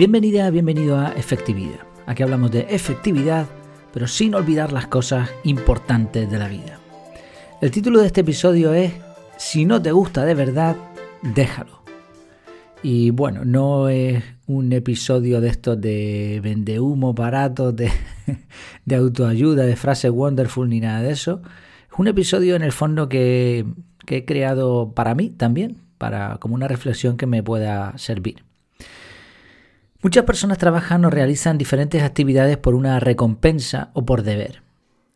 Bienvenida, 0.00 0.48
bienvenido 0.48 0.98
a 0.98 1.12
Efectividad. 1.12 1.80
Aquí 2.06 2.22
hablamos 2.22 2.50
de 2.50 2.60
efectividad, 2.70 3.46
pero 3.92 4.08
sin 4.08 4.34
olvidar 4.34 4.72
las 4.72 4.86
cosas 4.86 5.28
importantes 5.44 6.30
de 6.30 6.38
la 6.38 6.48
vida. 6.48 6.78
El 7.60 7.70
título 7.70 8.00
de 8.00 8.06
este 8.06 8.22
episodio 8.22 8.72
es 8.72 8.94
Si 9.36 9.66
no 9.66 9.82
te 9.82 9.92
gusta 9.92 10.24
de 10.24 10.34
verdad, 10.34 10.74
déjalo. 11.20 11.82
Y 12.82 13.10
bueno, 13.10 13.44
no 13.44 13.90
es 13.90 14.24
un 14.46 14.72
episodio 14.72 15.38
de 15.42 15.50
estos 15.50 15.78
de 15.78 16.40
vende 16.42 16.80
humo 16.80 17.12
barato, 17.12 17.70
de, 17.70 17.92
de 18.86 18.96
autoayuda, 18.96 19.66
de 19.66 19.76
frases 19.76 20.10
wonderful 20.10 20.66
ni 20.66 20.80
nada 20.80 21.02
de 21.02 21.10
eso. 21.10 21.42
Es 21.92 21.98
un 21.98 22.08
episodio 22.08 22.56
en 22.56 22.62
el 22.62 22.72
fondo 22.72 23.10
que, 23.10 23.66
que 24.06 24.16
he 24.16 24.24
creado 24.24 24.94
para 24.94 25.14
mí 25.14 25.28
también, 25.28 25.76
para 25.98 26.38
como 26.38 26.54
una 26.54 26.68
reflexión 26.68 27.18
que 27.18 27.26
me 27.26 27.42
pueda 27.42 27.98
servir. 27.98 28.49
Muchas 30.02 30.24
personas 30.24 30.56
trabajan 30.56 31.04
o 31.04 31.10
realizan 31.10 31.58
diferentes 31.58 32.02
actividades 32.02 32.56
por 32.56 32.74
una 32.74 33.00
recompensa 33.00 33.90
o 33.92 34.06
por 34.06 34.22
deber. 34.22 34.62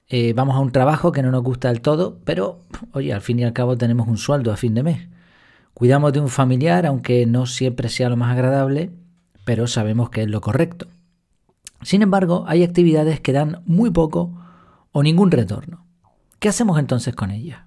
Eh, 0.08 0.34
vamos 0.34 0.56
a 0.56 0.60
un 0.60 0.72
trabajo 0.72 1.10
que 1.10 1.22
no 1.22 1.30
nos 1.30 1.42
gusta 1.42 1.68
del 1.68 1.80
todo, 1.80 2.18
pero 2.26 2.60
oye, 2.92 3.14
al 3.14 3.22
fin 3.22 3.38
y 3.38 3.44
al 3.44 3.54
cabo 3.54 3.78
tenemos 3.78 4.06
un 4.08 4.18
sueldo 4.18 4.52
a 4.52 4.58
fin 4.58 4.74
de 4.74 4.82
mes. 4.82 5.08
Cuidamos 5.72 6.12
de 6.12 6.20
un 6.20 6.28
familiar, 6.28 6.84
aunque 6.84 7.24
no 7.24 7.46
siempre 7.46 7.88
sea 7.88 8.10
lo 8.10 8.18
más 8.18 8.32
agradable, 8.32 8.90
pero 9.46 9.66
sabemos 9.66 10.10
que 10.10 10.22
es 10.22 10.28
lo 10.28 10.42
correcto. 10.42 10.86
Sin 11.80 12.02
embargo, 12.02 12.44
hay 12.46 12.62
actividades 12.62 13.20
que 13.20 13.32
dan 13.32 13.62
muy 13.64 13.90
poco 13.90 14.38
o 14.92 15.02
ningún 15.02 15.30
retorno. 15.30 15.86
¿Qué 16.40 16.50
hacemos 16.50 16.78
entonces 16.78 17.14
con 17.14 17.30
ellas? 17.30 17.60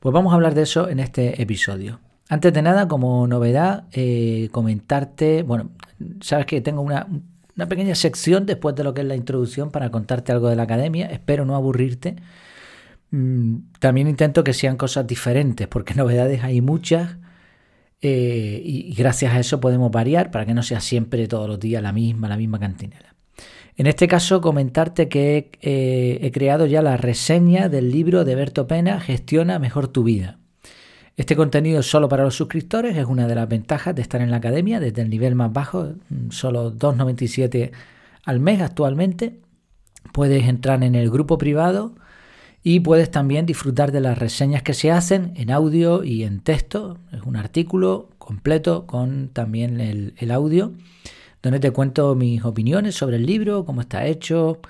Pues 0.00 0.12
vamos 0.12 0.32
a 0.32 0.34
hablar 0.34 0.54
de 0.54 0.62
eso 0.62 0.88
en 0.88 0.98
este 0.98 1.40
episodio. 1.40 2.00
Antes 2.28 2.52
de 2.52 2.62
nada, 2.62 2.88
como 2.88 3.26
novedad, 3.28 3.84
eh, 3.92 4.48
comentarte, 4.50 5.44
bueno, 5.44 5.70
sabes 6.20 6.46
que 6.46 6.60
tengo 6.60 6.82
una, 6.82 7.06
pequeña 7.68 7.94
sección 7.94 8.46
después 8.46 8.74
de 8.74 8.84
lo 8.84 8.94
que 8.94 9.02
es 9.02 9.06
la 9.06 9.16
introducción 9.16 9.70
para 9.70 9.90
contarte 9.90 10.32
algo 10.32 10.48
de 10.48 10.56
la 10.56 10.64
academia, 10.64 11.06
espero 11.06 11.44
no 11.44 11.56
aburrirte. 11.56 12.16
Mm, 13.10 13.56
también 13.80 14.08
intento 14.08 14.44
que 14.44 14.52
sean 14.52 14.76
cosas 14.76 15.06
diferentes, 15.06 15.66
porque 15.68 15.94
novedades 15.96 16.44
hay 16.44 16.60
muchas 16.60 17.16
eh, 18.00 18.62
y 18.64 18.94
gracias 18.94 19.34
a 19.34 19.40
eso 19.40 19.60
podemos 19.60 19.90
variar 19.90 20.30
para 20.30 20.46
que 20.46 20.54
no 20.54 20.62
sea 20.62 20.80
siempre 20.80 21.26
todos 21.26 21.48
los 21.48 21.58
días 21.58 21.82
la 21.82 21.92
misma, 21.92 22.28
la 22.28 22.36
misma 22.36 22.60
cantinela. 22.60 23.14
En 23.76 23.86
este 23.86 24.08
caso, 24.08 24.40
comentarte 24.40 25.08
que 25.08 25.50
he 25.60 26.26
eh, 26.26 26.32
creado 26.32 26.66
ya 26.66 26.82
la 26.82 26.96
reseña 26.96 27.68
del 27.68 27.92
libro 27.92 28.24
de 28.24 28.34
Berto 28.34 28.66
Pena, 28.66 29.00
Gestiona 29.00 29.60
mejor 29.60 29.86
tu 29.86 30.02
vida. 30.02 30.38
Este 31.18 31.34
contenido 31.34 31.80
es 31.80 31.86
solo 31.90 32.08
para 32.08 32.22
los 32.22 32.36
suscriptores, 32.36 32.96
es 32.96 33.04
una 33.04 33.26
de 33.26 33.34
las 33.34 33.48
ventajas 33.48 33.92
de 33.92 34.02
estar 34.02 34.20
en 34.20 34.30
la 34.30 34.36
academia 34.36 34.78
desde 34.78 35.02
el 35.02 35.10
nivel 35.10 35.34
más 35.34 35.52
bajo, 35.52 35.94
mm, 36.10 36.30
solo 36.30 36.70
2,97 36.70 37.72
al 38.24 38.38
mes 38.38 38.62
actualmente. 38.62 39.40
Puedes 40.12 40.44
entrar 40.44 40.84
en 40.84 40.94
el 40.94 41.10
grupo 41.10 41.36
privado 41.36 41.96
y 42.62 42.78
puedes 42.78 43.10
también 43.10 43.46
disfrutar 43.46 43.90
de 43.90 44.00
las 44.00 44.16
reseñas 44.16 44.62
que 44.62 44.74
se 44.74 44.92
hacen 44.92 45.32
en 45.34 45.50
audio 45.50 46.04
y 46.04 46.22
en 46.22 46.38
texto. 46.38 46.98
Es 47.10 47.22
un 47.22 47.34
artículo 47.34 48.10
completo 48.18 48.86
con 48.86 49.30
también 49.30 49.80
el, 49.80 50.14
el 50.18 50.30
audio, 50.30 50.72
donde 51.42 51.58
te 51.58 51.72
cuento 51.72 52.14
mis 52.14 52.44
opiniones 52.44 52.94
sobre 52.94 53.16
el 53.16 53.26
libro, 53.26 53.64
cómo 53.64 53.80
está 53.80 54.06
hecho, 54.06 54.60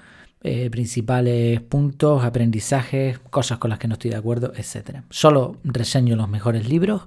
eh, 0.41 0.71
principales 0.71 1.61
puntos, 1.61 2.25
aprendizajes, 2.25 3.19
cosas 3.19 3.59
con 3.59 3.71
las 3.71 3.81
que 3.81 3.89
no 3.89 3.95
estoy 3.95 4.13
de 4.13 4.17
acuerdo, 4.17 4.53
etc. 4.57 5.03
Solo 5.11 5.57
reseño 5.65 6.15
los 6.15 6.29
mejores 6.29 6.69
libros. 6.69 7.03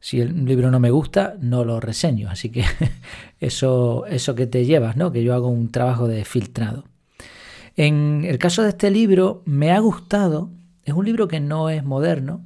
Si 0.00 0.20
el 0.20 0.44
libro 0.44 0.70
no 0.70 0.78
me 0.78 0.90
gusta, 0.90 1.34
no 1.40 1.64
lo 1.64 1.80
reseño. 1.80 2.30
Así 2.30 2.50
que 2.50 2.64
eso, 3.40 4.06
eso 4.06 4.34
que 4.34 4.46
te 4.46 4.64
llevas, 4.64 4.96
¿no? 4.96 5.10
Que 5.10 5.24
yo 5.24 5.34
hago 5.34 5.48
un 5.48 5.70
trabajo 5.70 6.06
de 6.06 6.24
filtrado. 6.24 6.84
En 7.76 8.24
el 8.24 8.38
caso 8.38 8.62
de 8.62 8.70
este 8.70 8.90
libro, 8.90 9.42
me 9.46 9.72
ha 9.72 9.78
gustado. 9.80 10.50
Es 10.84 10.94
un 10.94 11.04
libro 11.04 11.28
que 11.28 11.40
no 11.40 11.70
es 11.70 11.84
moderno, 11.84 12.44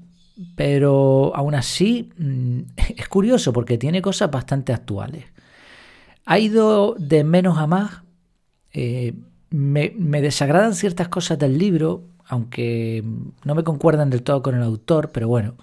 pero 0.56 1.32
aún 1.34 1.54
así 1.54 2.10
mm, 2.16 2.60
es 2.97 3.09
curioso 3.09 3.53
porque 3.53 3.77
tiene 3.77 4.00
cosas 4.00 4.31
bastante 4.31 4.72
actuales. 4.72 5.27
Ha 6.25 6.38
ido 6.38 6.94
de 6.98 7.25
menos 7.25 7.59
a 7.59 7.66
más. 7.66 8.03
Eh, 8.72 9.15
me, 9.54 10.20
desagradan 10.20 10.75
ciertas 10.75 11.09
cosas 11.09 11.38
del 11.38 11.59
libro, 11.59 12.03
aunque 12.26 13.04
no 13.44 13.54
me 13.54 13.62
concuerdan 13.62 14.10
del 14.10 14.25
todo 14.25 14.42
con 14.42 14.56
el 14.56 14.62
autor, 14.62 15.10
pero 15.12 15.28
bueno. 15.28 15.54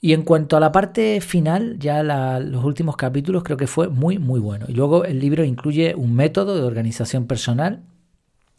Y 0.00 0.12
en 0.12 0.22
cuanto 0.22 0.56
a 0.56 0.60
la 0.60 0.70
parte 0.70 1.20
final, 1.20 1.76
ya 1.80 2.02
los 2.04 2.64
últimos 2.64 2.96
capítulos 2.96 3.42
creo 3.42 3.56
que 3.56 3.66
fue 3.66 3.88
muy, 3.88 4.18
muy 4.18 4.38
bueno. 4.38 4.66
Y 4.68 4.74
luego 4.74 5.04
el 5.04 5.18
libro 5.18 5.44
incluye 5.44 5.94
un 5.96 6.14
método 6.14 6.54
de 6.56 6.62
organización 6.62 7.26
personal, 7.26 7.82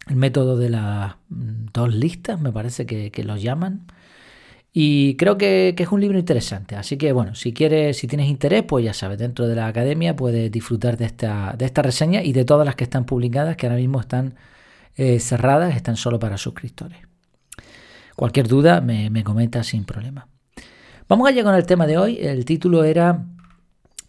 el 0.08 0.16
método 0.16 0.58
de 0.58 0.68
las 0.68 1.14
mm, 1.30 1.66
dos 1.72 1.94
listas, 1.94 2.38
me 2.38 2.52
parece 2.52 2.84
que, 2.84 3.10
que 3.10 3.24
los 3.24 3.42
llaman. 3.42 3.86
Y 4.72 5.16
creo 5.16 5.36
que, 5.36 5.74
es 5.76 5.88
un 5.88 6.00
libro 6.00 6.18
interesante. 6.18 6.76
Así 6.76 6.96
que 6.96 7.12
bueno, 7.12 7.34
si 7.34 7.52
quieres, 7.52 7.98
si 7.98 8.06
tienes 8.06 8.28
interés, 8.28 8.62
pues 8.62 8.84
ya 8.84 8.94
sabes, 8.94 9.18
dentro 9.18 9.46
de 9.46 9.54
la 9.54 9.66
academia 9.66 10.16
puedes 10.16 10.50
disfrutar 10.50 10.96
de 10.96 11.04
esta, 11.04 11.54
de 11.58 11.66
esta 11.66 11.82
reseña 11.82 12.22
y 12.22 12.32
de 12.32 12.44
todas 12.44 12.64
las 12.64 12.74
que 12.74 12.84
están 12.84 13.04
publicadas, 13.04 13.56
que 13.56 13.66
ahora 13.66 13.76
mismo 13.76 14.00
están 14.00 14.34
eh, 14.96 15.20
cerradas, 15.20 15.76
están 15.76 15.96
solo 15.96 16.18
para 16.18 16.38
suscriptores. 16.38 16.98
Cualquier 18.16 18.48
duda 18.48 18.80
me, 18.80 19.10
me 19.10 19.24
comenta 19.24 19.62
sin 19.62 19.84
problema. 19.84 20.26
Vamos 21.08 21.28
allá 21.28 21.44
con 21.44 21.54
el 21.54 21.66
tema 21.66 21.86
de 21.86 21.98
hoy. 21.98 22.18
El 22.18 22.44
título 22.46 22.84
era 22.84 23.26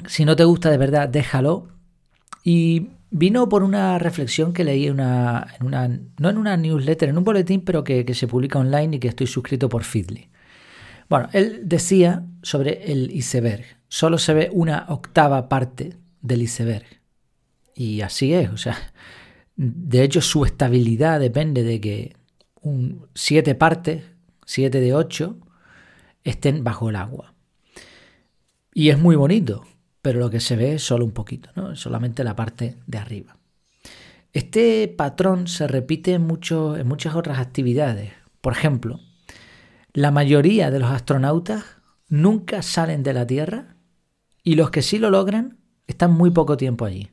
Si 0.07 0.23
no 0.23 0.35
te 0.37 0.45
gusta 0.45 0.69
de 0.71 0.77
verdad, 0.77 1.09
déjalo. 1.09 1.67
Y 2.45 2.89
vino 3.11 3.49
por 3.49 3.63
una 3.63 3.99
reflexión 3.99 4.53
que 4.53 4.63
leí 4.63 4.89
una, 4.89 5.47
en 5.59 5.65
una, 5.65 5.87
no 5.87 6.29
en 6.29 6.37
una 6.37 6.55
newsletter, 6.55 7.09
en 7.09 7.17
un 7.17 7.23
boletín, 7.25 7.61
pero 7.61 7.83
que, 7.83 8.05
que 8.05 8.13
se 8.13 8.27
publica 8.27 8.59
online 8.59 8.95
y 8.95 8.99
que 8.99 9.09
estoy 9.09 9.27
suscrito 9.27 9.67
por 9.67 9.83
Feedly. 9.83 10.29
Bueno, 11.09 11.29
él 11.33 11.61
decía 11.63 12.25
sobre 12.41 12.91
el 12.91 13.11
iceberg, 13.11 13.65
solo 13.87 14.17
se 14.17 14.33
ve 14.33 14.49
una 14.51 14.85
octava 14.89 15.49
parte 15.49 15.97
del 16.21 16.41
iceberg. 16.41 16.85
Y 17.75 18.01
así 18.01 18.33
es, 18.33 18.49
o 18.49 18.57
sea, 18.57 18.77
de 19.55 20.03
hecho 20.03 20.21
su 20.21 20.45
estabilidad 20.45 21.19
depende 21.19 21.63
de 21.63 21.81
que 21.81 22.15
siete 23.13 23.55
partes, 23.55 24.03
siete 24.45 24.79
de 24.79 24.93
ocho, 24.93 25.37
estén 26.23 26.63
bajo 26.63 26.89
el 26.89 26.95
agua. 26.95 27.33
Y 28.73 28.89
es 28.89 28.97
muy 28.97 29.15
bonito, 29.15 29.63
pero 30.01 30.19
lo 30.19 30.29
que 30.29 30.39
se 30.39 30.55
ve 30.55 30.73
es 30.73 30.83
solo 30.83 31.05
un 31.05 31.11
poquito, 31.11 31.49
¿no? 31.55 31.75
solamente 31.75 32.23
la 32.23 32.35
parte 32.35 32.77
de 32.87 32.97
arriba. 32.97 33.37
Este 34.31 34.87
patrón 34.87 35.47
se 35.47 35.67
repite 35.67 36.13
en, 36.13 36.27
en 36.27 36.87
muchas 36.87 37.15
otras 37.15 37.37
actividades. 37.37 38.13
Por 38.41 38.53
ejemplo, 38.53 38.99
la 39.93 40.09
mayoría 40.09 40.71
de 40.71 40.79
los 40.79 40.89
astronautas 40.89 41.63
nunca 42.09 42.61
salen 42.63 43.03
de 43.03 43.13
la 43.13 43.27
Tierra 43.27 43.75
y 44.43 44.55
los 44.55 44.71
que 44.71 44.81
sí 44.81 44.97
lo 44.97 45.11
logran 45.11 45.59
están 45.87 46.11
muy 46.11 46.31
poco 46.31 46.57
tiempo 46.57 46.85
allí. 46.85 47.11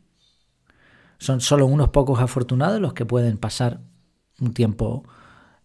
Son 1.18 1.42
solo 1.42 1.66
unos 1.66 1.90
pocos 1.90 2.20
afortunados 2.20 2.80
los 2.80 2.94
que 2.94 3.04
pueden 3.04 3.36
pasar 3.36 3.80
un 4.40 4.54
tiempo 4.54 5.04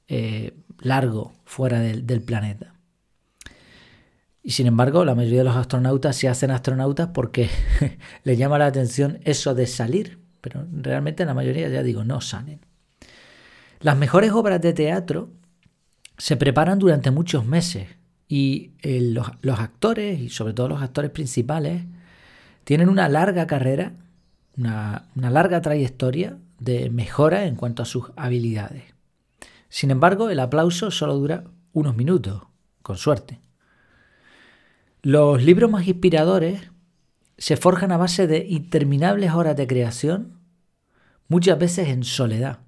eh, 0.08 0.58
largo 0.80 1.34
fuera 1.46 1.80
del, 1.80 2.22
planeta. 2.22 2.74
Y 4.44 4.52
sin 4.52 4.68
embargo, 4.68 5.06
la 5.06 5.16
mayoría 5.16 5.40
de 5.40 5.46
los 5.46 5.56
astronautas 5.56 6.18
se 6.18 6.28
hacen 6.28 6.52
astronautas 6.52 7.10
porque 7.14 7.50
les 8.24 8.38
llama 8.38 8.60
la 8.60 8.68
atención 8.68 9.20
eso 9.24 9.56
de 9.56 9.66
salir, 9.66 10.20
pero 10.42 10.68
realmente 10.72 11.26
la 11.26 11.34
mayoría, 11.34 11.70
ya 11.70 11.82
digo, 11.82 12.04
no 12.04 12.20
salen. 12.20 12.60
Las 13.80 13.98
mejores 13.98 14.32
obras 14.32 14.62
de 14.62 14.74
teatro 14.74 15.32
se 16.18 16.38
preparan 16.38 16.80
durante 16.80 17.12
muchos 17.12 17.46
meses 17.46 17.88
y 18.28 18.72
eh, 18.82 19.02
los, 19.02 19.60
actores, 19.60 20.20
y 20.20 20.30
sobre 20.30 20.54
todo 20.54 20.70
los 20.70 20.82
actores 20.82 21.12
principales, 21.12 21.84
tienen 22.64 22.90
una 22.90 23.08
larga 23.10 23.48
carrera, 23.48 23.94
una, 24.58 25.06
una 25.16 25.30
larga 25.30 25.62
trayectoria 25.62 26.38
de 26.60 26.90
mejora 26.90 27.46
en 27.46 27.56
cuanto 27.56 27.84
a 27.84 27.86
sus 27.86 28.12
habilidades. 28.16 28.84
Sin 29.70 29.92
embargo, 29.92 30.30
el 30.30 30.40
aplauso 30.40 30.90
solo 30.90 31.16
dura 31.16 31.44
unos 31.74 31.96
minutos, 31.96 32.44
con 32.82 32.98
suerte. 32.98 33.40
Los 35.02 35.44
libros 35.44 35.70
más 35.70 35.88
inspiradores 35.88 36.72
se 37.38 37.58
forjan 37.58 37.92
a 37.92 37.98
base 37.98 38.28
de 38.28 38.46
interminables 38.48 39.32
horas 39.34 39.56
de 39.56 39.68
creación, 39.68 40.40
muchas 41.28 41.60
veces 41.60 41.90
en 41.90 42.04
soledad. 42.04 42.65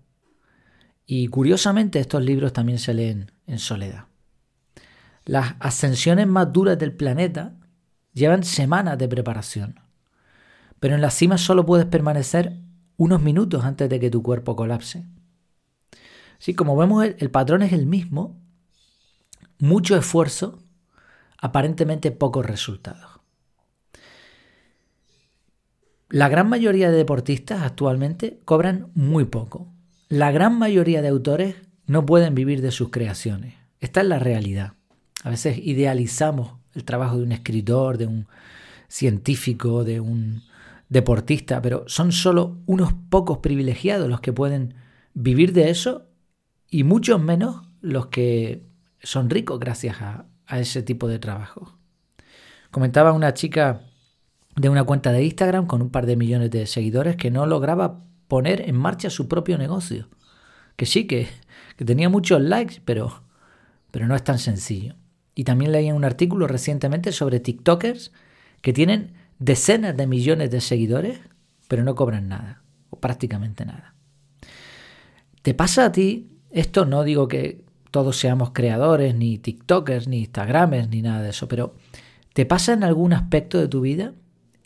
Y 1.10 1.30
curiosamente 1.30 2.00
estos 2.00 2.22
libros 2.22 2.52
también 2.52 2.80
se 2.80 2.94
leen 2.94 3.32
en 3.48 3.60
soledad. 3.60 4.08
Las 5.24 5.56
ascensiones 5.60 6.28
más 6.28 6.52
duras 6.52 6.78
del 6.78 6.92
planeta 6.92 7.56
llevan 8.14 8.44
semanas 8.44 8.98
de 8.98 9.08
preparación, 9.08 9.80
pero 10.82 10.96
en 10.96 11.02
la 11.02 11.10
cima 11.10 11.38
solo 11.38 11.66
puedes 11.66 11.86
permanecer 11.86 12.60
unos 12.98 13.22
minutos 13.22 13.64
antes 13.64 13.90
de 13.90 14.00
que 14.02 14.10
tu 14.10 14.22
cuerpo 14.22 14.58
colapse. 14.58 15.06
Así 16.40 16.54
como 16.54 16.76
vemos, 16.76 17.06
el, 17.06 17.32
patrón 17.32 17.62
es 17.62 17.72
el 17.72 17.86
mismo, 17.86 18.40
mucho 19.60 19.96
esfuerzo, 19.96 20.60
aparentemente 21.40 22.12
pocos 22.12 22.46
resultados. 22.46 23.22
La 26.10 26.28
gran 26.28 26.50
mayoría 26.50 26.92
de 26.92 26.98
deportistas 26.98 27.64
actualmente 27.64 28.42
cobran 28.44 28.92
muy 28.94 29.26
poco. 29.26 29.77
La 30.10 30.32
gran 30.32 30.58
mayoría 30.58 31.02
de 31.02 31.10
autores 31.10 31.56
no 31.86 32.06
pueden 32.06 32.34
vivir 32.34 32.62
de 32.62 32.72
sus 32.72 32.92
creaciones. 32.92 33.56
Esta 33.82 34.02
es 34.02 34.08
la 34.08 34.20
realidad. 34.20 34.74
A 35.24 35.30
veces 35.30 35.58
idealizamos 35.58 36.54
el 36.74 36.86
trabajo 36.86 37.18
de 37.18 37.24
un 37.24 37.34
escritor, 37.34 37.98
de 37.98 38.08
un 38.08 38.28
científico, 38.88 39.84
de 39.84 40.00
un 40.00 40.44
deportista, 40.88 41.62
pero 41.62 41.84
son 41.88 42.14
solo 42.14 42.62
unos 42.66 42.94
pocos 43.10 43.40
privilegiados 43.40 44.08
los 44.08 44.22
que 44.22 44.32
pueden 44.32 44.76
vivir 45.14 45.52
de 45.52 45.70
eso 45.70 46.08
y 46.70 46.84
muchos 46.84 47.22
menos 47.22 47.68
los 47.82 48.08
que 48.08 48.66
son 49.04 49.30
ricos 49.30 49.60
gracias 49.60 50.02
a, 50.02 50.26
ese 50.58 50.82
tipo 50.82 51.10
de 51.10 51.20
trabajo. 51.20 51.78
Comentaba 52.72 53.12
una 53.12 53.34
chica 53.34 53.82
de 54.56 54.70
una 54.70 54.86
cuenta 54.86 55.12
de 55.12 55.26
Instagram 55.26 55.68
con 55.68 55.82
un 55.82 55.90
par 55.90 56.06
de 56.06 56.16
millones 56.16 56.52
de 56.52 56.66
seguidores 56.68 57.18
que 57.18 57.30
no 57.30 57.46
lograba 57.46 58.06
poner 58.28 58.68
en 58.68 58.76
marcha 58.76 59.10
su 59.10 59.28
propio 59.28 59.58
negocio. 59.58 60.10
Que 60.76 60.86
sí, 60.86 61.08
que, 61.08 61.28
que 61.76 61.86
tenía 61.86 62.10
muchos 62.10 62.42
likes, 62.42 62.82
pero, 62.86 63.24
pero 63.92 64.08
no 64.08 64.16
es 64.16 64.24
tan 64.24 64.40
sencillo. 64.40 64.96
Y 65.36 65.44
también 65.44 65.72
leí 65.72 65.92
un 65.92 66.06
artículo 66.06 66.48
recientemente 66.48 67.12
sobre 67.12 67.40
TikTokers 67.40 68.12
que 68.62 68.74
tienen 68.74 69.14
decenas 69.40 69.96
de 69.96 70.08
millones 70.08 70.52
de 70.52 70.62
seguidores, 70.62 71.20
pero 71.68 71.84
no 71.84 71.96
cobran 71.96 72.28
nada, 72.28 72.64
o 72.90 73.00
prácticamente 73.00 73.66
nada. 73.66 73.94
¿Te 75.42 75.54
pasa 75.54 75.86
a 75.86 75.92
ti? 75.92 76.30
Esto 76.50 76.86
no 76.86 77.04
digo 77.04 77.28
que 77.28 77.64
todos 77.92 78.18
seamos 78.18 78.52
creadores, 78.52 79.16
ni 79.16 79.38
TikTokers, 79.38 80.08
ni 80.08 80.20
Instagramers, 80.20 80.90
ni 80.90 81.02
nada 81.02 81.22
de 81.22 81.30
eso, 81.30 81.48
pero 81.48 81.76
¿te 82.34 82.46
pasa 82.46 82.74
en 82.74 82.84
algún 82.84 83.14
aspecto 83.14 83.60
de 83.60 83.68
tu 83.68 83.82
vida? 83.82 84.14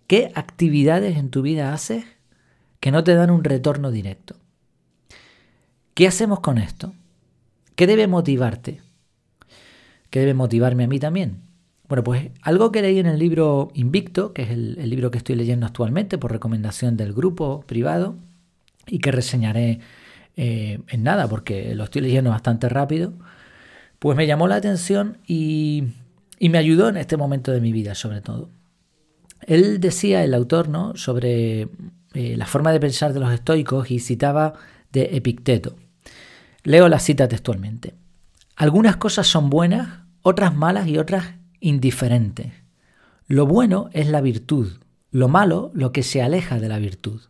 ¿Qué 0.07 0.31
actividades 0.36 1.18
en 1.18 1.30
tu 1.30 1.42
vida 1.42 1.74
haces 1.74 2.06
que 2.81 2.92
no 2.92 3.06
te 3.06 3.16
dan 3.16 3.31
un 3.31 3.45
retorno 3.45 3.92
directo? 3.92 4.36
¿Qué 5.94 6.07
hacemos 6.07 6.42
con 6.42 6.57
esto? 6.57 6.94
¿Qué 7.75 7.88
debe 7.88 8.07
motivarte? 8.07 8.81
¿Qué 10.10 10.19
debe 10.19 10.33
motivarme 10.33 10.83
a 10.83 10.88
mí 10.88 11.00
también? 11.00 11.38
Bueno, 11.88 12.04
pues 12.04 12.31
algo 12.42 12.72
que 12.72 12.81
leí 12.81 13.00
en 13.00 13.06
el 13.06 13.19
libro 13.19 13.69
Invicto, 13.74 14.33
que 14.33 14.44
es 14.44 14.50
el, 14.50 14.89
libro 14.89 15.12
que 15.12 15.18
estoy 15.18 15.36
leyendo 15.36 15.66
actualmente 15.66 16.18
por 16.18 16.31
recomendación 16.31 16.98
del 16.98 17.13
grupo 17.13 17.62
privado 17.68 18.16
y 18.88 19.00
que 19.00 19.12
reseñaré 19.12 19.80
eh, 20.36 20.80
en 20.88 21.04
nada 21.04 21.28
porque 21.28 21.75
lo 21.75 21.83
estoy 21.83 22.01
leyendo 22.01 22.30
bastante 22.31 22.68
rápido, 22.68 23.13
pues 24.00 24.18
me 24.18 24.25
llamó 24.25 24.48
la 24.48 24.56
atención 24.56 25.18
y, 25.28 25.83
me 26.39 26.57
ayudó 26.57 26.89
en 26.89 26.98
este 26.98 27.18
momento 27.18 27.51
de 27.51 27.62
mi 27.62 27.72
vida 27.72 27.94
sobre 27.94 28.22
todo. 28.22 28.50
Él 29.45 29.80
decía, 29.80 30.24
el 30.24 30.33
autor, 30.33 30.69
¿no? 30.69 30.95
sobre 30.95 31.68
eh, 32.13 32.36
la 32.38 32.46
forma 32.46 32.72
de 32.72 32.80
pensar 32.80 33.13
de 33.13 33.19
los 33.19 33.34
estoicos 33.34 33.90
y 33.92 34.00
citaba 34.00 34.54
de 34.92 35.16
Epicteto. 35.16 35.75
Leo 36.63 36.90
la 36.90 37.00
cita 37.00 37.28
textualmente. 37.28 37.96
Algunas 38.56 38.98
cosas 38.98 39.28
son 39.28 39.50
buenas, 39.50 40.02
otras 40.22 40.56
malas 40.56 40.88
y 40.88 40.98
otras 40.98 41.36
indiferente. 41.60 42.54
Lo 43.28 43.48
bueno 43.48 43.90
es 43.94 44.08
la 44.08 44.22
virtud, 44.22 44.74
lo 45.10 45.30
malo 45.30 45.72
lo 45.74 45.92
que 45.94 46.04
se 46.04 46.22
aleja 46.22 46.60
de 46.60 46.68
la 46.68 46.80
virtud. 46.80 47.22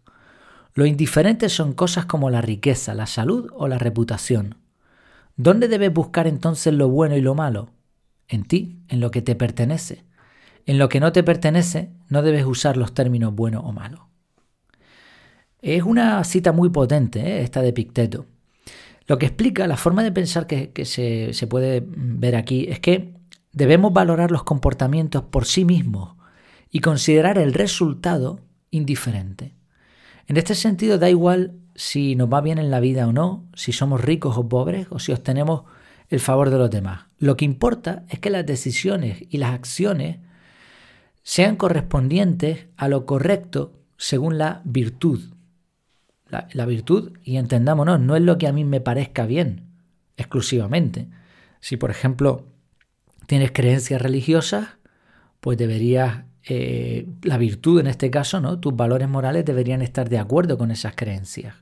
Lo 0.74 0.86
indiferente 0.86 1.50
son 1.50 1.74
cosas 1.74 2.06
como 2.06 2.30
la 2.30 2.42
riqueza, 2.42 2.94
la 2.94 3.06
salud 3.06 3.50
o 3.54 3.68
la 3.68 3.78
reputación. 3.78 4.56
¿Dónde 5.36 5.68
debes 5.68 5.94
buscar 5.94 6.28
entonces 6.28 6.74
lo 6.74 6.90
bueno 6.90 7.16
y 7.16 7.22
lo 7.22 7.36
malo? 7.36 7.70
En 8.28 8.46
ti, 8.46 8.80
en 8.88 9.00
lo 9.00 9.12
que 9.12 9.22
te 9.22 9.36
pertenece. 9.36 10.06
En 10.66 10.78
lo 10.78 10.90
que 10.90 11.00
no 11.00 11.12
te 11.12 11.24
pertenece, 11.24 11.92
no 12.08 12.22
debes 12.22 12.46
usar 12.46 12.78
los 12.78 12.94
términos 12.94 13.36
bueno 13.36 13.60
o 13.62 13.72
malo. 13.72 14.11
Es 15.62 15.84
una 15.84 16.24
cita 16.24 16.52
muy 16.52 16.70
potente, 16.70 17.20
¿eh? 17.20 17.42
esta 17.44 17.62
de 17.62 17.74
Picteto. 17.74 18.26
Lo 19.08 19.18
que 19.18 19.26
explica, 19.26 19.68
la 19.68 19.78
forma 19.78 20.04
de 20.04 20.12
pensar 20.12 20.48
que, 20.48 20.72
se, 20.86 21.34
se 21.34 21.48
puede 21.48 21.84
ver 21.86 22.36
aquí, 22.36 22.68
es 22.70 22.80
que 22.80 23.14
Debemos 23.54 23.92
valorar 23.92 24.32
los 24.32 24.44
comportamientos 24.44 25.24
por 25.24 25.46
sí 25.46 25.66
mismos 25.66 26.16
y 26.70 26.80
considerar 26.80 27.38
el 27.38 27.54
resultado 27.54 28.40
indiferente. 28.70 29.56
En 30.28 30.38
este 30.38 30.56
sentido 30.56 30.98
da 30.98 31.10
igual 31.10 31.56
si 31.76 32.16
nos 32.16 32.32
va 32.32 32.40
bien 32.40 32.60
en 32.60 32.72
la 32.72 32.80
vida 32.80 33.08
o 33.08 33.12
no, 33.12 33.46
si 33.54 33.74
somos 33.74 34.00
ricos 34.00 34.38
o 34.38 34.48
pobres 34.48 34.88
o 34.90 35.00
si 35.00 35.12
obtenemos 35.12 35.64
el 36.08 36.22
favor 36.22 36.50
de 36.50 36.58
los 36.58 36.72
demás. 36.72 37.08
Lo 37.18 37.36
que 37.36 37.44
importa 37.44 38.06
es 38.08 38.20
que 38.20 38.30
las 38.30 38.46
decisiones 38.46 39.24
y 39.30 39.38
las 39.38 39.54
acciones 39.54 40.20
sean 41.24 41.58
correspondientes 41.58 42.68
a 42.78 42.88
lo 42.88 43.06
correcto 43.06 43.74
según 43.98 44.38
la 44.38 44.62
virtud. 44.64 45.22
La, 46.32 46.66
virtud, 46.66 47.12
y 47.24 47.38
entendámonos, 47.38 48.00
no 48.00 48.16
es 48.16 48.22
lo 48.22 48.38
que 48.38 48.48
a 48.48 48.54
mí 48.54 48.64
me 48.64 48.80
parezca 48.80 49.26
bien 49.26 49.68
exclusivamente. 50.16 51.10
Si, 51.60 51.78
por 51.78 51.92
ejemplo, 51.92 52.46
tienes 53.28 53.52
creencias 53.52 54.02
religiosas, 54.02 54.70
pues 55.42 55.58
deberías, 55.58 56.24
eh, 56.48 57.08
la 57.24 57.38
virtud 57.38 57.82
en 57.82 57.88
este 57.88 58.10
caso, 58.10 58.40
¿no? 58.40 58.60
Tus 58.60 58.76
valores 58.76 59.10
morales 59.10 59.44
deberían 59.44 59.82
estar 59.82 60.08
de 60.08 60.20
acuerdo 60.20 60.58
con 60.58 60.72
esas 60.72 60.96
creencias. 60.96 61.56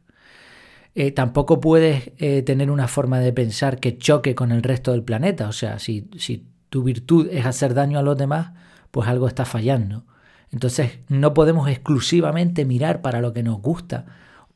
Eh, 0.96 1.12
tampoco 1.12 1.60
puedes 1.60 2.12
eh, 2.18 2.42
tener 2.44 2.70
una 2.70 2.88
forma 2.88 3.20
de 3.20 3.34
pensar 3.34 3.80
que 3.80 3.98
choque 3.98 4.36
con 4.36 4.52
el 4.52 4.64
resto 4.64 4.92
del 4.92 5.04
planeta. 5.04 5.48
O 5.48 5.52
sea, 5.52 5.80
si, 5.80 6.10
si 6.18 6.46
tu 6.70 6.84
virtud 6.84 7.28
es 7.32 7.46
hacer 7.46 7.74
daño 7.74 8.00
a 8.00 8.04
los 8.04 8.18
demás, 8.18 8.52
pues 8.92 9.08
algo 9.08 9.28
está 9.28 9.46
fallando. 9.46 10.06
Entonces 10.52 11.00
no 11.08 11.34
podemos 11.34 11.70
exclusivamente 11.70 12.66
mirar 12.66 13.02
para 13.02 13.22
lo 13.22 13.34
que 13.34 13.44
nos 13.44 13.62
gusta, 13.62 14.06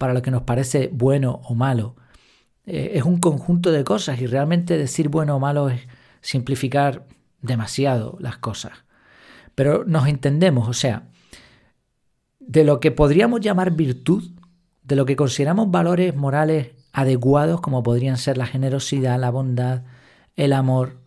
para 0.03 0.13
lo 0.13 0.21
que 0.21 0.31
nos 0.31 0.41
parece 0.41 0.89
bueno 0.91 1.39
o 1.45 1.55
malo. 1.55 1.95
es 2.65 3.03
un 3.03 3.21
conjunto 3.21 3.71
de 3.71 3.85
cosas 3.85 4.19
y 4.19 4.27
realmente 4.27 4.77
decir 4.77 5.07
bueno 5.07 5.37
o 5.37 5.39
malo 5.39 5.69
es, 5.69 5.79
simplificar 6.19 7.07
demasiado 7.41 8.17
las 8.19 8.37
cosas. 8.37 8.83
Pero 9.55 9.85
nos 9.85 10.09
entendemos, 10.09 10.67
o 10.67 10.73
sea, 10.73 11.07
de 12.41 12.65
lo 12.65 12.81
que 12.81 12.91
podríamos 12.91 13.39
llamar 13.39 13.71
virtud, 13.71 14.29
de 14.81 14.97
lo 14.97 15.05
que 15.05 15.15
consideramos 15.15 15.71
valores 15.71 16.13
morales 16.17 16.71
adecuados, 16.91 17.61
como 17.61 17.81
podrían 17.81 18.17
ser 18.17 18.37
la 18.37 18.45
generosidad, 18.45 19.17
la 19.17 19.29
bondad, 19.29 19.83
el 20.35 20.51
amor, 20.51 20.99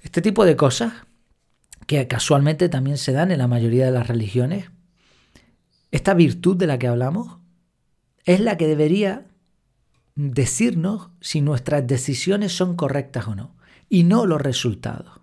este 0.00 0.22
tipo 0.22 0.46
de 0.46 0.56
cosas, 0.56 0.94
que 1.86 2.08
casualmente 2.08 2.70
también 2.70 2.96
se 2.96 3.12
dan 3.12 3.32
en 3.32 3.38
la 3.40 3.48
mayoría 3.48 3.84
de 3.84 3.92
las 3.92 4.08
religiones, 4.08 4.70
esta 5.90 6.14
virtud 6.14 6.56
de 6.56 6.66
la 6.66 6.78
que 6.78 6.88
hablamos 6.88 7.41
es 8.24 8.40
la 8.40 8.56
que 8.56 8.66
debería 8.66 9.26
decirnos 10.14 11.08
si 11.20 11.40
nuestras 11.40 11.86
decisiones 11.86 12.52
son 12.52 12.76
correctas 12.76 13.28
o 13.28 13.34
no 13.34 13.54
y 13.88 14.04
no 14.04 14.26
los 14.26 14.40
resultados. 14.40 15.20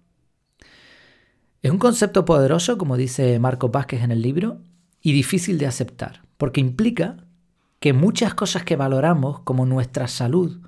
Es 1.62 1.72
un 1.72 1.78
concepto 1.78 2.26
poderoso, 2.26 2.78
como 2.78 2.98
dice 2.98 3.38
Marco 3.40 3.70
Vázquez 3.70 4.02
en 4.02 4.12
el 4.12 4.22
libro, 4.22 4.62
y 5.02 5.14
difícil 5.14 5.58
de 5.58 5.68
aceptar, 5.68 6.24
porque 6.38 6.62
implica 6.62 7.26
que 7.80 7.94
muchas 7.94 8.34
cosas 8.34 8.64
que 8.64 8.76
valoramos, 8.76 9.42
como 9.42 9.66
nuestra 9.66 10.08
salud, 10.08 10.60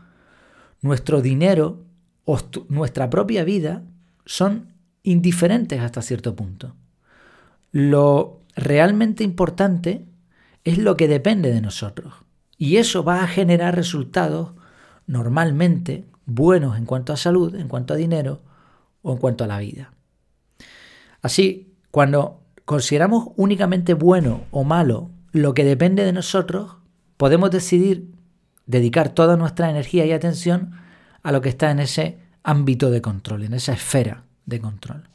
nuestro 0.82 1.22
dinero 1.22 1.84
o 2.26 2.40
nuestra 2.70 3.10
propia 3.10 3.44
vida, 3.44 3.84
son 4.26 4.74
indiferentes 5.04 5.82
hasta 5.82 6.02
cierto 6.02 6.36
punto. 6.36 6.76
Lo 7.72 8.42
realmente 8.56 9.24
importante 9.24 10.06
es 10.64 10.78
lo 10.78 10.98
que 10.98 11.08
depende 11.08 11.52
de 11.52 11.62
nosotros. 11.62 12.14
Y 12.58 12.78
eso 12.78 13.04
va 13.04 13.24
a 13.24 13.28
generar 13.28 13.76
resultados 13.76 14.52
normalmente 15.08 16.06
buenos 16.26 16.78
en 16.78 16.86
cuanto 16.86 17.14
a 17.14 17.18
salud, 17.18 17.56
en 17.56 17.68
cuanto 17.68 17.94
a 17.94 17.98
dinero 17.98 18.42
o 19.02 19.14
en 19.14 19.18
cuanto 19.18 19.44
a 19.44 19.48
la 19.48 19.60
vida. 19.60 19.94
Así, 21.22 21.74
cuando 21.90 22.42
consideramos 22.66 23.30
únicamente 23.36 23.94
bueno 23.94 24.44
o 24.52 24.64
malo 24.64 25.10
lo 25.32 25.54
que 25.54 25.64
depende 25.64 26.06
de 26.06 26.14
nosotros, 26.14 26.78
podemos 27.18 27.52
decidir 27.52 28.12
dedicar 28.66 29.10
toda 29.10 29.38
nuestra 29.38 29.70
energía 29.70 30.06
y 30.06 30.12
atención 30.12 30.72
a 31.24 31.32
lo 31.32 31.42
que 31.42 31.50
está 31.50 31.72
en 31.72 31.80
ese 31.80 32.20
ámbito 32.44 32.90
de 32.90 33.02
control, 33.02 33.44
en 33.44 33.54
esa 33.54 33.74
esfera 33.74 34.24
de 34.46 34.60
control. 34.60 35.10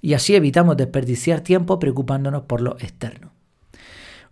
Y 0.00 0.14
así 0.14 0.34
evitamos 0.34 0.76
desperdiciar 0.76 1.40
tiempo 1.40 1.78
preocupándonos 1.78 2.42
por 2.42 2.60
lo 2.60 2.76
externo. 2.78 3.32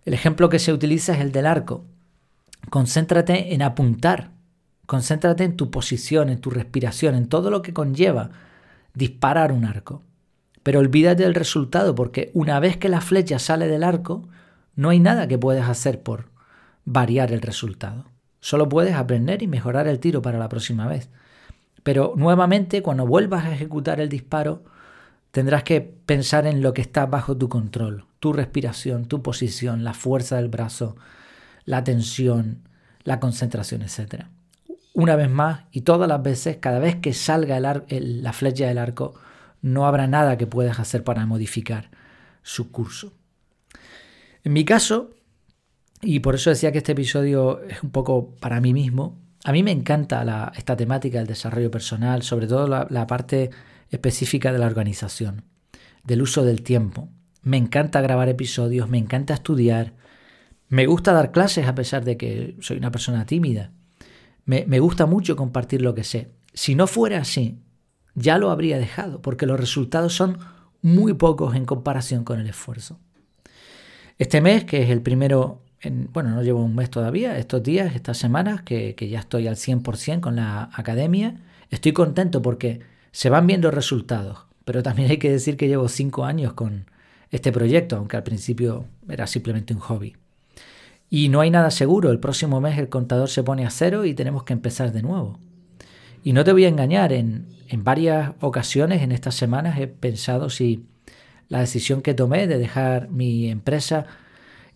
El 0.09 0.15
ejemplo 0.15 0.49
que 0.49 0.57
se 0.57 0.73
utiliza 0.73 1.13
es 1.13 1.19
el 1.19 1.31
del 1.31 1.45
arco. 1.45 1.85
Concéntrate 2.71 3.53
en 3.53 3.61
apuntar 3.61 4.31
Concéntrate 4.87 5.43
en 5.43 5.55
tu 5.55 5.69
posición, 5.69 6.29
en 6.29 6.41
tu 6.41 6.49
respiración, 6.49 7.13
en 7.13 7.27
todo 7.27 7.51
lo 7.51 7.61
que 7.61 7.75
conlleva 7.75 8.31
disparar 8.95 9.51
un 9.51 9.65
arco. 9.65 10.01
Pero 10.63 10.79
olvídate 10.79 11.21
del 11.21 11.35
resultado 11.35 11.93
porque 11.93 12.31
una 12.33 12.59
vez 12.59 12.77
que 12.77 12.89
la 12.89 12.99
flecha 12.99 13.37
sale 13.37 13.67
del 13.67 13.83
arco, 13.83 14.27
no 14.75 14.89
hay 14.89 14.99
nada 14.99 15.27
que 15.27 15.37
puedas 15.37 15.69
hacer 15.69 16.01
por 16.01 16.31
variar 16.85 17.31
el 17.31 17.43
resultado. 17.43 18.05
Solo 18.39 18.67
puedes 18.67 18.95
aprender 18.95 19.43
y 19.43 19.47
mejorar 19.47 19.87
el 19.87 19.99
tiro 19.99 20.23
para 20.23 20.39
la 20.39 20.49
próxima 20.49 20.87
vez. 20.87 21.11
Pero 21.83 22.13
nuevamente, 22.17 22.81
cuando 22.81 23.05
vuelvas 23.05 23.45
a 23.45 23.53
ejecutar 23.53 24.01
el 24.01 24.09
disparo, 24.09 24.63
tendrás 25.29 25.61
que 25.61 25.81
pensar 25.81 26.47
en 26.47 26.63
lo 26.63 26.73
que 26.73 26.81
está 26.81 27.05
bajo 27.05 27.37
tu 27.37 27.47
control, 27.47 28.05
tu 28.19 28.33
respiración, 28.33 29.05
tu 29.05 29.21
posición, 29.21 29.83
la 29.83 29.93
fuerza 29.93 30.37
del 30.37 30.49
brazo, 30.49 30.95
la 31.65 31.83
tensión, 31.83 32.67
la 33.03 33.19
concentración, 33.19 33.81
etc. 33.81 34.25
Una 34.93 35.15
vez 35.15 35.29
más 35.29 35.61
y 35.71 35.81
todas 35.81 36.07
las 36.07 36.21
veces, 36.21 36.57
cada 36.57 36.79
vez 36.79 36.95
que 36.97 37.13
salga 37.13 37.59
la 37.59 38.33
flecha 38.33 38.67
del 38.67 38.77
arco, 38.77 39.13
no 39.61 39.85
habrá 39.85 40.07
nada 40.07 40.37
que 40.37 40.47
puedas 40.47 40.79
hacer 40.79 41.03
para 41.03 41.25
modificar 41.25 41.89
su 42.43 42.71
curso. 42.71 43.13
En 44.43 44.53
mi 44.53 44.65
caso, 44.65 45.11
y 46.01 46.19
por 46.19 46.35
eso 46.35 46.49
decía 46.49 46.71
que 46.71 46.77
este 46.77 46.93
episodio 46.93 47.61
es 47.63 47.83
un 47.83 47.91
poco 47.91 48.35
para 48.39 48.61
mí 48.61 48.73
mismo, 48.73 49.17
a 49.43 49.51
mí 49.51 49.63
me 49.63 49.71
encanta 49.71 50.51
esta 50.55 50.75
temática 50.75 51.17
del 51.17 51.27
desarrollo 51.27 51.71
personal, 51.71 52.23
sobre 52.23 52.47
todo 52.47 52.67
la, 52.67 53.07
parte 53.07 53.49
específica 53.89 54.51
de 54.51 54.59
la 54.59 54.65
organización, 54.65 55.43
del 56.03 56.21
uso 56.21 56.43
del 56.43 56.61
tiempo. 56.61 57.09
Me 57.41 57.57
encanta 57.57 58.01
grabar 58.01 58.29
episodios, 58.29 58.89
me 58.89 58.97
encanta 58.97 59.33
estudiar, 59.33 59.93
me 60.69 60.85
gusta 60.85 61.13
dar 61.13 61.31
clases 61.31 61.67
a 61.67 61.75
pesar 61.75 62.05
de 62.05 62.15
que 62.15 62.55
soy 62.61 62.77
una 62.77 62.91
persona 62.91 63.25
tímida. 63.25 63.71
Me, 64.45 64.79
gusta 64.79 65.05
mucho 65.05 65.35
compartir 65.35 65.81
lo 65.81 65.93
que 65.93 66.03
sé. 66.03 66.31
Si 66.53 66.73
no 66.73 66.87
fuera 66.87 67.19
así, 67.19 67.59
ya 68.15 68.37
lo 68.37 68.49
habría 68.49 68.79
dejado, 68.79 69.21
porque 69.21 69.45
los 69.45 69.59
resultados 69.59 70.13
son 70.13 70.39
muy 70.81 71.13
pocos 71.13 71.55
en 71.55 71.65
comparación 71.65 72.23
con 72.23 72.39
el 72.39 72.47
esfuerzo. 72.47 72.99
Este 74.17 74.41
mes, 74.41 74.65
que 74.65 74.83
es 74.83 74.89
el 74.89 75.01
primero, 75.01 75.63
en, 75.81 76.09
bueno, 76.11 76.31
no 76.31 76.41
llevo 76.41 76.63
un 76.63 76.75
mes 76.75 76.89
todavía, 76.89 77.37
estos 77.37 77.61
días, 77.61 77.95
estas 77.95 78.17
semanas, 78.17 78.63
que, 78.63 78.95
ya 79.09 79.19
estoy 79.19 79.47
al 79.47 79.55
100% 79.55 80.19
con 80.19 80.35
la 80.35 80.69
academia, 80.73 81.41
estoy 81.69 81.93
contento 81.93 82.41
porque 82.41 82.81
se 83.11 83.29
van 83.29 83.45
viendo 83.45 83.69
resultados, 83.71 84.45
pero 84.65 84.81
también 84.83 85.11
hay 85.11 85.17
que 85.17 85.31
decir 85.31 85.57
que 85.57 85.67
llevo 85.67 85.87
cinco 85.89 86.25
años 86.25 86.53
con 86.53 86.85
este 87.31 87.51
proyecto, 87.51 87.97
aunque 87.97 88.17
al 88.17 88.23
principio 88.23 88.85
era 89.07 89.27
simplemente 89.27 89.73
un 89.73 89.79
hobby. 89.79 90.15
Y 91.09 91.29
no 91.29 91.41
hay 91.41 91.49
nada 91.49 91.71
seguro, 91.71 92.11
el 92.11 92.19
próximo 92.19 92.61
mes 92.61 92.77
el 92.77 92.89
contador 92.89 93.29
se 93.29 93.43
pone 93.43 93.65
a 93.65 93.69
cero 93.71 94.05
y 94.05 94.13
tenemos 94.13 94.43
que 94.43 94.53
empezar 94.53 94.91
de 94.91 95.01
nuevo. 95.01 95.39
Y 96.23 96.33
no 96.33 96.43
te 96.43 96.51
voy 96.51 96.65
a 96.65 96.69
engañar, 96.69 97.13
en, 97.13 97.47
en 97.67 97.83
varias 97.83 98.33
ocasiones 98.41 99.01
en 99.01 99.11
estas 99.11 99.35
semanas 99.35 99.79
he 99.79 99.87
pensado 99.87 100.49
si 100.49 100.85
la 101.47 101.59
decisión 101.59 102.01
que 102.01 102.13
tomé 102.13 102.47
de 102.47 102.57
dejar 102.57 103.09
mi 103.09 103.49
empresa 103.49 104.05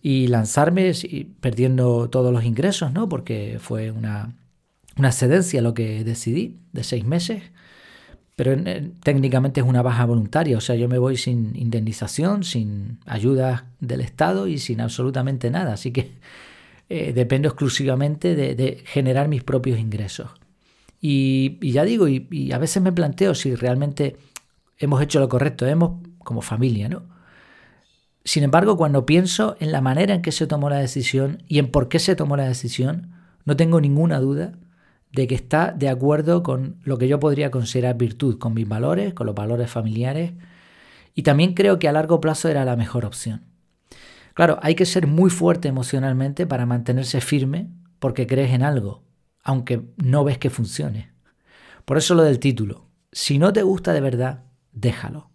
y 0.02 0.26
lanzarme 0.26 0.92
perdiendo 1.40 2.10
todos 2.10 2.32
los 2.32 2.44
ingresos, 2.44 2.92
¿no? 2.92 3.08
Porque 3.08 3.58
fue 3.60 3.90
una, 3.90 4.34
una 4.98 5.08
excedencia 5.08 5.62
lo 5.62 5.72
que 5.72 6.04
decidí 6.04 6.58
de 6.72 6.84
seis 6.84 7.04
meses, 7.04 7.42
pero 8.36 8.56
técnicamente 9.02 9.60
es 9.60 9.66
una 9.66 9.82
baja 9.82 10.04
voluntaria, 10.06 10.58
o 10.58 10.60
sea, 10.60 10.74
yo 10.74 10.88
me 10.88 10.98
voy 10.98 11.16
sin 11.16 11.54
indemnización, 11.54 12.42
sin 12.42 12.98
ayuda 13.06 13.66
del 13.80 14.00
Estado 14.00 14.48
y 14.48 14.58
sin 14.58 14.80
absolutamente 14.80 15.50
nada, 15.50 15.74
así 15.74 15.92
que 15.92 16.12
eh, 16.88 17.12
dependo 17.12 17.48
exclusivamente 17.48 18.34
de, 18.34 18.82
generar 18.86 19.28
mis 19.28 19.44
propios 19.44 19.78
ingresos. 19.78 20.30
Y, 21.00 21.58
ya 21.70 21.84
digo, 21.84 22.08
y, 22.08 22.26
y, 22.30 22.52
a 22.52 22.58
veces 22.58 22.82
me 22.82 22.92
planteo 22.92 23.34
si 23.34 23.54
realmente 23.54 24.16
hemos 24.78 25.00
hecho 25.02 25.20
lo 25.20 25.28
correcto, 25.28 25.66
hemos 25.66 26.00
como 26.18 26.42
familia, 26.42 26.88
¿no? 26.88 27.02
Sin 28.24 28.42
embargo, 28.42 28.76
cuando 28.76 29.04
pienso 29.04 29.56
en 29.60 29.70
la 29.70 29.82
manera 29.82 30.14
en 30.14 30.22
que 30.22 30.32
se 30.32 30.46
tomó 30.46 30.70
la 30.70 30.78
decisión 30.78 31.42
y 31.46 31.58
en 31.58 31.70
por 31.70 31.88
qué 31.88 31.98
se 31.98 32.16
tomó 32.16 32.36
la 32.36 32.48
decisión, 32.48 33.12
no 33.44 33.54
tengo 33.56 33.80
ninguna 33.80 34.18
duda 34.18 34.54
de 35.14 35.26
que 35.26 35.34
está 35.34 35.70
de 35.72 35.88
acuerdo 35.88 36.42
con 36.42 36.76
lo 36.82 36.98
que 36.98 37.08
yo 37.08 37.20
podría 37.20 37.50
considerar 37.50 37.96
virtud, 37.96 38.38
con 38.38 38.54
mis 38.54 38.68
valores, 38.68 39.14
con 39.14 39.26
los 39.26 39.34
valores 39.34 39.70
familiares, 39.70 40.32
y 41.14 41.22
también 41.22 41.54
creo 41.54 41.78
que 41.78 41.88
a 41.88 41.92
largo 41.92 42.20
plazo 42.20 42.48
era 42.48 42.64
la 42.64 42.76
mejor 42.76 43.04
opción. 43.04 43.44
Claro, 44.34 44.58
hay 44.62 44.74
que 44.74 44.86
ser 44.86 45.06
muy 45.06 45.30
fuerte 45.30 45.68
emocionalmente 45.68 46.46
para 46.46 46.66
mantenerse 46.66 47.20
firme 47.20 47.68
porque 48.00 48.26
crees 48.26 48.52
en 48.52 48.64
algo, 48.64 49.04
aunque 49.44 49.82
no 49.96 50.24
ves 50.24 50.38
que 50.38 50.50
funcione. 50.50 51.12
Por 51.84 51.96
eso 51.98 52.16
lo 52.16 52.24
del 52.24 52.40
título. 52.40 52.88
Si 53.12 53.38
no 53.38 53.52
te 53.52 53.62
gusta 53.62 53.92
de 53.92 54.00
verdad, 54.00 54.44
déjalo. 54.72 55.30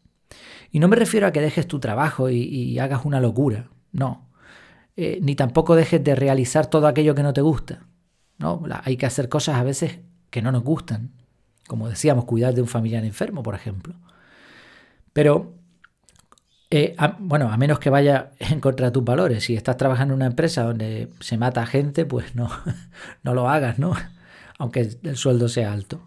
Y 0.71 0.79
no 0.79 0.89
me 0.89 0.97
refiero 0.97 1.27
a 1.27 1.31
que 1.31 1.39
dejes 1.39 1.67
tu 1.67 1.79
trabajo 1.79 2.29
y, 2.29 2.77
hagas 2.77 3.05
una 3.05 3.21
locura, 3.21 3.69
no. 3.93 4.29
Eh, 4.97 5.19
ni 5.21 5.35
tampoco 5.35 5.75
dejes 5.75 6.03
de 6.03 6.15
realizar 6.15 6.67
todo 6.67 6.87
aquello 6.87 7.15
que 7.15 7.23
no 7.23 7.31
te 7.31 7.41
gusta. 7.41 7.87
Hay 8.83 8.97
que 8.97 9.05
hacer 9.05 9.29
cosas 9.29 9.55
a 9.55 9.63
veces 9.63 9.99
que 10.29 10.41
no 10.41 10.51
nos 10.51 10.63
gustan. 10.63 11.11
Como 11.67 11.87
decíamos, 11.87 12.25
cuidar 12.25 12.53
de 12.53 12.61
un 12.61 12.67
familiar 12.67 13.03
enfermo, 13.05 13.43
por 13.43 13.55
ejemplo. 13.55 13.95
Pero, 15.13 15.53
eh, 16.69 16.95
bueno, 17.19 17.51
a 17.51 17.57
menos 17.57 17.79
que 17.79 17.89
vaya 17.89 18.31
en 18.39 18.59
contra 18.59 18.87
de 18.87 18.91
tus 18.91 19.03
valores. 19.03 19.43
Si 19.43 19.55
estás 19.55 19.77
trabajando 19.77 20.13
en 20.13 20.17
una 20.17 20.27
empresa 20.27 20.63
donde 20.63 21.09
se 21.19 21.37
mata 21.37 21.65
gente, 21.65 22.05
pues 22.05 22.35
no, 22.35 22.49
no 23.23 23.33
lo 23.33 23.49
hagas, 23.49 23.79
¿no? 23.79 23.93
Aunque 24.57 24.89
el 25.03 25.15
sueldo 25.17 25.47
sea 25.47 25.71
alto. 25.71 26.01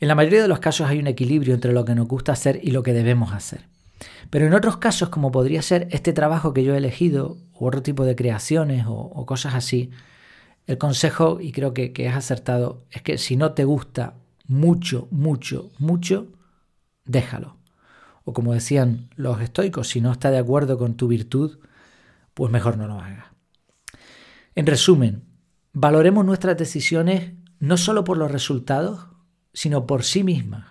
En 0.00 0.08
la 0.08 0.14
mayoría 0.14 0.42
de 0.42 0.48
los 0.48 0.58
casos 0.58 0.88
hay 0.88 0.98
un 0.98 1.06
equilibrio 1.06 1.54
entre 1.54 1.72
lo 1.72 1.84
que 1.84 1.94
nos 1.94 2.08
gusta 2.08 2.32
hacer 2.32 2.60
y 2.62 2.72
lo 2.72 2.82
que 2.82 2.92
debemos 2.92 3.32
hacer. 3.32 3.72
Pero 4.30 4.46
en 4.46 4.54
otros 4.54 4.78
casos, 4.78 5.08
como 5.10 5.30
podría 5.30 5.62
ser 5.62 5.88
este 5.90 6.12
trabajo 6.12 6.52
que 6.52 6.64
yo 6.64 6.74
he 6.74 6.78
elegido, 6.78 7.36
u 7.58 7.66
otro 7.66 7.82
tipo 7.82 8.04
de 8.04 8.16
creaciones 8.16 8.84
o, 8.88 9.24
cosas 9.26 9.54
así, 9.54 9.90
el 10.66 10.78
consejo, 10.78 11.40
y 11.40 11.52
creo 11.52 11.74
que, 11.74 11.92
que 11.92 12.06
es 12.06 12.14
acertado, 12.14 12.84
es 12.90 13.02
que 13.02 13.18
si 13.18 13.36
no 13.36 13.52
te 13.52 13.64
gusta 13.64 14.14
mucho, 14.46 15.08
mucho, 15.10 15.70
mucho, 15.78 16.28
déjalo. 17.04 17.56
O 18.24 18.32
como 18.32 18.54
decían 18.54 19.08
los 19.16 19.40
estoicos, 19.40 19.88
si 19.88 20.00
no 20.00 20.12
está 20.12 20.30
de 20.30 20.38
acuerdo 20.38 20.78
con 20.78 20.94
tu 20.94 21.08
virtud, 21.08 21.58
pues 22.34 22.52
mejor 22.52 22.76
no 22.76 22.86
lo 22.86 23.00
hagas. 23.00 23.26
En 24.54 24.66
resumen, 24.66 25.24
valoremos 25.72 26.24
nuestras 26.24 26.56
decisiones 26.56 27.32
no 27.58 27.76
solo 27.76 28.04
por 28.04 28.18
los 28.18 28.30
resultados, 28.30 29.06
sino 29.52 29.86
por 29.86 30.04
sí 30.04 30.24
mismas. 30.24 30.66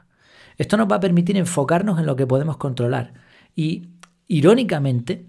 Esto 0.58 0.78
nos 0.78 0.88
va 0.90 0.98
a 0.98 1.00
permitir 1.02 1.38
enfocarnos 1.38 2.00
en 2.00 2.06
lo 2.06 2.16
que 2.16 2.28
podemos 2.28 2.58
controlar 2.58 3.14
y, 3.56 3.90
irónicamente, 4.28 5.26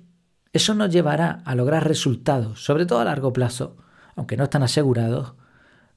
eso 0.52 0.74
nos 0.74 0.90
llevará 0.90 1.42
a 1.44 1.54
lograr 1.54 1.86
resultados, 1.86 2.62
sobre 2.62 2.84
todo 2.84 3.00
a 3.00 3.04
largo 3.04 3.32
plazo, 3.32 3.76
aunque 4.16 4.36
no 4.36 4.44
están 4.44 4.62
asegurados, 4.62 5.34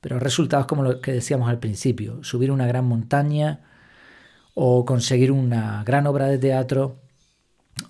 pero 0.01 0.19
resultados 0.19 0.67
como 0.67 0.84
los 0.84 0.98
que 0.98 1.12
decíamos 1.12 1.50
al 1.50 1.60
principio, 1.60 2.24
subir 2.24 2.51
una 2.51 2.67
gran 2.67 2.86
montaña 2.86 3.62
o 4.53 4.86
conseguir 4.86 5.31
una 5.31 5.84
gran 5.84 6.07
obra 6.07 6.27
de 6.27 6.38
teatro 6.38 7.00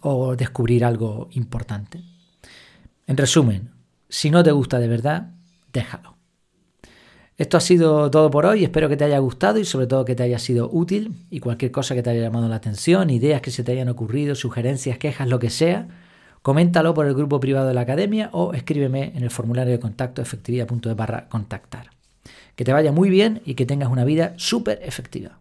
o 0.02 0.36
descubrir 0.36 0.86
algo 0.86 1.30
importante. 1.32 2.02
En 3.08 3.18
resumen, 3.18 3.72
si 4.10 4.32
no 4.32 4.44
te 4.44 4.52
gusta 4.52 4.80
de 4.80 4.88
verdad, 4.88 5.32
déjalo. 5.74 6.16
Esto 7.38 7.58
ha 7.58 7.62
sido 7.62 8.10
todo 8.10 8.32
por 8.32 8.46
hoy, 8.46 8.64
espero 8.64 8.88
que 8.88 8.96
te 8.96 9.04
haya 9.04 9.20
gustado 9.20 9.60
y 9.60 9.66
sobre 9.66 9.88
todo 9.88 10.06
que 10.06 10.16
te 10.16 10.24
haya 10.24 10.40
sido 10.40 10.70
útil 10.72 11.26
y 11.30 11.42
cualquier 11.42 11.72
cosa 11.72 11.94
que 11.94 12.02
te 12.02 12.10
haya 12.10 12.22
llamado 12.22 12.48
la 12.48 12.56
atención, 12.56 13.10
ideas 13.10 13.42
que 13.42 13.52
se 13.52 13.64
te 13.64 13.74
hayan 13.74 13.90
ocurrido, 13.90 14.36
sugerencias, 14.36 14.98
quejas, 14.98 15.28
lo 15.28 15.38
que 15.38 15.50
sea, 15.50 15.90
coméntalo 16.46 16.94
por 16.94 17.08
el 17.08 17.16
grupo 17.16 17.40
privado 17.40 17.68
de 17.68 17.74
la 17.74 17.82
academia 17.82 18.30
o 18.32 18.54
escríbeme 18.54 19.14
en 19.16 19.24
el 19.24 19.32
formulario 19.32 19.74
de 19.74 19.80
contacto 19.80 20.22
efectividad.es 20.22 20.96
barra 20.96 21.28
contactar. 21.28 21.90
Que 22.56 22.64
te 22.64 22.72
vaya 22.72 22.92
muy 22.92 23.10
bien 23.10 23.42
y 23.46 23.56
que 23.56 23.66
tengas 23.66 23.90
una 23.90 24.06
vida 24.06 24.36
súper 24.38 24.80
efectiva. 24.84 25.40